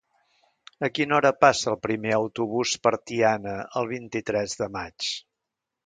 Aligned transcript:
A 0.87 0.89
quina 0.99 1.15
hora 1.17 1.31
passa 1.45 1.69
el 1.73 1.77
primer 1.85 2.15
autobús 2.17 2.73
per 2.87 2.95
Tiana 3.13 3.57
el 3.83 3.93
vint-i-tres 3.95 4.61
de 4.65 4.73
maig? 4.81 5.17